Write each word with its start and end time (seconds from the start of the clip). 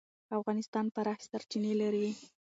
افغانستان 0.39 0.85
پراخې 0.95 1.25
سرچینې 1.29 1.73
لري. 1.81 2.07